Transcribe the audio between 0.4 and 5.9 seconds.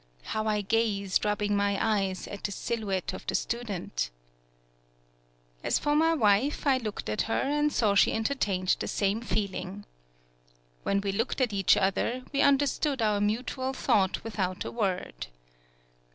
I gazed, rubbing my eyes, at the silhouette of the student! As